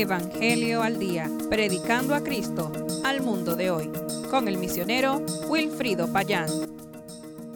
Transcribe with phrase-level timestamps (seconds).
[0.00, 2.70] Evangelio al Día, predicando a Cristo
[3.02, 3.90] al mundo de hoy,
[4.30, 6.50] con el misionero Wilfrido Payán.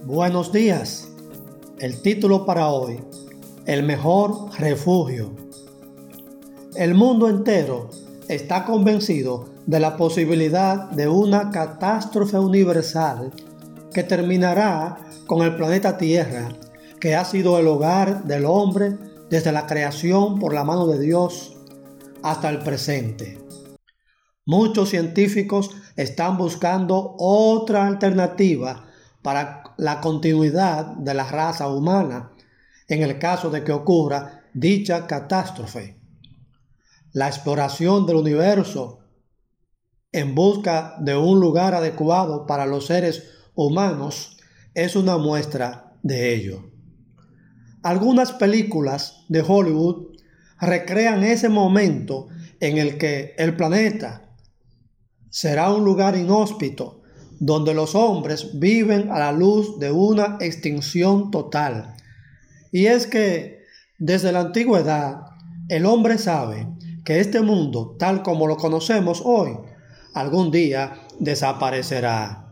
[0.04, 1.06] Buenos días.
[1.78, 2.98] El título para hoy,
[3.66, 5.32] El mejor refugio.
[6.76, 7.90] El mundo entero
[8.26, 13.32] está convencido de la posibilidad de una catástrofe universal
[13.92, 14.96] que terminará
[15.26, 16.48] con el planeta Tierra,
[17.00, 18.96] que ha sido el hogar del hombre
[19.28, 21.58] desde la creación por la mano de Dios
[22.22, 23.38] hasta el presente.
[24.46, 28.86] Muchos científicos están buscando otra alternativa
[29.22, 32.32] para la continuidad de la raza humana
[32.88, 36.00] en el caso de que ocurra dicha catástrofe.
[37.12, 39.00] La exploración del universo
[40.12, 44.38] en busca de un lugar adecuado para los seres humanos
[44.74, 46.70] es una muestra de ello.
[47.82, 50.16] Algunas películas de Hollywood
[50.60, 52.28] recrean ese momento
[52.60, 54.30] en el que el planeta
[55.30, 57.00] será un lugar inhóspito
[57.38, 61.94] donde los hombres viven a la luz de una extinción total.
[62.70, 63.64] Y es que
[63.98, 65.22] desde la antigüedad
[65.68, 66.68] el hombre sabe
[67.04, 69.56] que este mundo, tal como lo conocemos hoy,
[70.12, 72.46] algún día desaparecerá.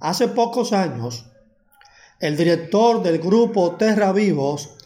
[0.00, 1.26] Hace pocos años,
[2.20, 4.77] el director del grupo Terra Vivos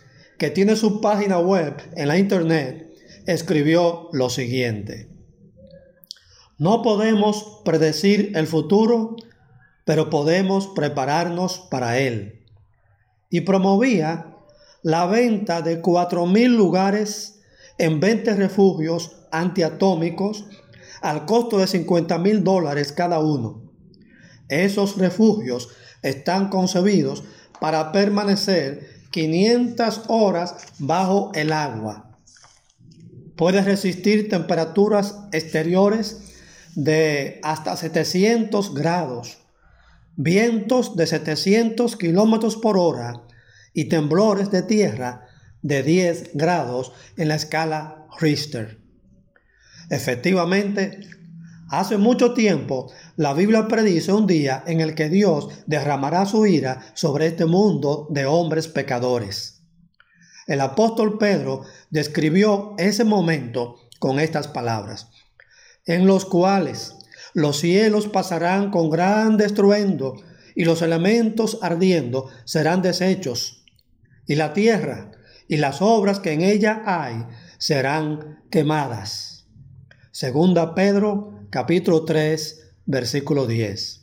[0.43, 2.93] que tiene su página web en la internet,
[3.29, 5.09] escribió lo siguiente.
[6.59, 9.15] No podemos predecir el futuro,
[9.85, 12.45] pero podemos prepararnos para él.
[13.31, 14.35] Y promovía
[14.83, 17.41] la venta de 4.000 lugares
[17.79, 20.47] en 20 refugios antiatómicos
[21.03, 23.71] al costo de 50 mil dólares cada uno.
[24.49, 25.69] Esos refugios
[26.03, 27.23] están concebidos
[27.61, 32.19] para permanecer 500 horas bajo el agua.
[33.37, 36.33] Puede resistir temperaturas exteriores
[36.75, 39.39] de hasta 700 grados,
[40.17, 43.23] vientos de 700 kilómetros por hora
[43.73, 45.29] y temblores de tierra
[45.63, 48.81] de 10 grados en la escala Richter.
[49.91, 51.01] Efectivamente,
[51.73, 56.85] Hace mucho tiempo, la Biblia predice un día en el que Dios derramará su ira
[56.93, 59.63] sobre este mundo de hombres pecadores.
[60.47, 65.09] El apóstol Pedro describió ese momento con estas palabras,
[65.87, 66.95] en los cuales
[67.33, 70.17] los cielos pasarán con gran estruendo
[70.55, 73.65] y los elementos ardiendo serán deshechos,
[74.27, 75.13] y la tierra
[75.49, 77.25] y las obras que en ella hay
[77.57, 79.32] serán quemadas.
[80.15, 84.03] Segunda Pedro capítulo 3, versículo 10.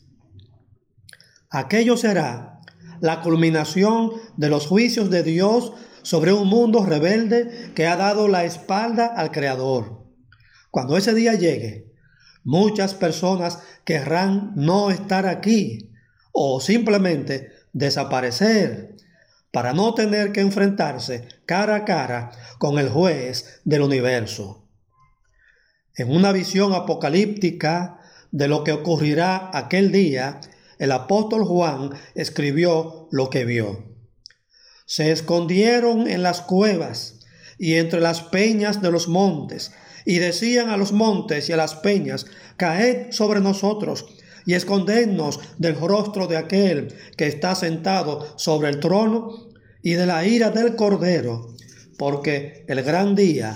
[1.51, 2.61] Aquello será
[2.99, 5.71] la culminación de los juicios de Dios
[6.01, 10.03] sobre un mundo rebelde que ha dado la espalda al Creador.
[10.71, 11.93] Cuando ese día llegue,
[12.43, 15.91] muchas personas querrán no estar aquí
[16.31, 18.95] o simplemente desaparecer
[19.51, 24.65] para no tener que enfrentarse cara a cara con el juez del universo
[25.95, 27.99] en una visión apocalíptica
[28.31, 30.41] de lo que ocurrirá aquel día,
[30.77, 33.83] el apóstol Juan escribió lo que vio.
[34.85, 37.19] Se escondieron en las cuevas
[37.57, 39.71] y entre las peñas de los montes,
[40.05, 42.25] y decían a los montes y a las peñas,
[42.57, 44.05] caed sobre nosotros
[44.45, 49.49] y escondednos del rostro de aquel que está sentado sobre el trono
[49.83, 51.53] y de la ira del Cordero,
[51.97, 53.55] porque el gran día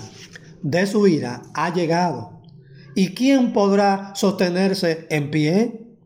[0.64, 2.34] de su ira ha llegado
[2.96, 5.96] ¿Y quién podrá sostenerse en pie?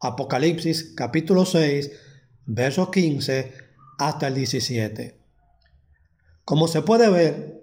[0.00, 1.90] Apocalipsis capítulo 6,
[2.46, 3.52] versos 15
[3.96, 5.16] hasta el 17.
[6.44, 7.62] Como se puede ver,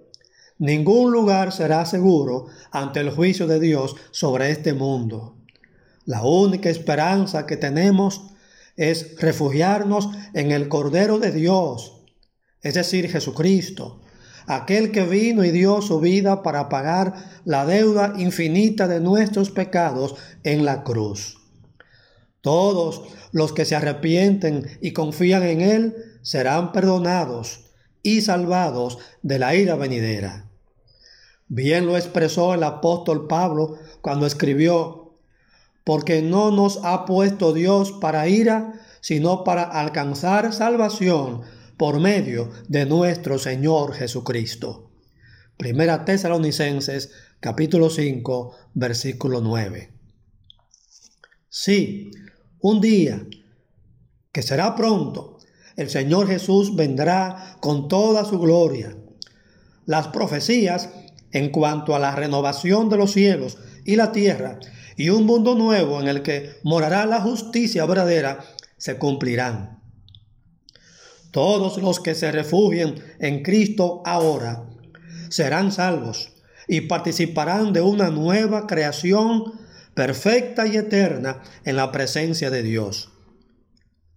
[0.57, 5.35] ningún lugar será seguro ante el juicio de Dios sobre este mundo.
[6.05, 8.27] La única esperanza que tenemos
[8.77, 12.05] es refugiarnos en el Cordero de Dios,
[12.61, 13.99] es decir, Jesucristo,
[14.47, 17.13] aquel que vino y dio su vida para pagar
[17.45, 21.37] la deuda infinita de nuestros pecados en la cruz.
[22.41, 27.65] Todos los que se arrepienten y confían en Él serán perdonados
[28.01, 30.49] y salvados de la ira venidera.
[31.49, 35.17] Bien lo expresó el apóstol Pablo cuando escribió,
[35.83, 41.43] porque no nos ha puesto Dios para ira, sino para alcanzar salvación
[41.77, 44.91] por medio de nuestro Señor Jesucristo.
[45.57, 49.91] Primera Tesalonicenses capítulo 5 versículo 9.
[51.49, 52.11] Sí,
[52.59, 53.25] un día,
[54.31, 55.37] que será pronto,
[55.75, 58.97] el Señor Jesús vendrá con toda su gloria.
[59.85, 60.89] Las profecías
[61.31, 64.59] en cuanto a la renovación de los cielos y la tierra
[64.95, 68.39] y un mundo nuevo en el que morará la justicia verdadera
[68.77, 69.76] se cumplirán.
[71.37, 74.67] Todos los que se refugien en Cristo ahora
[75.29, 76.31] serán salvos
[76.67, 79.53] y participarán de una nueva creación
[79.93, 83.11] perfecta y eterna en la presencia de Dios.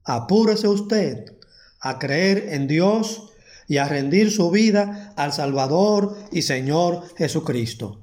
[0.03, 1.37] Apúrese usted
[1.79, 3.29] a creer en Dios
[3.69, 8.01] y a rendir su vida al Salvador y Señor Jesucristo.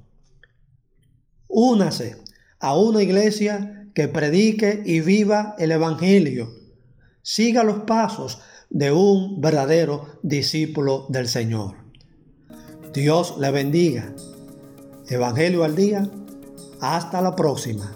[1.48, 2.18] Únase
[2.60, 6.54] a una iglesia que predique y viva el Evangelio.
[7.24, 11.76] Siga los pasos de un verdadero discípulo del Señor.
[12.94, 14.14] Dios le bendiga.
[15.08, 16.10] Evangelio al día.
[16.82, 17.92] Hasta la próxima.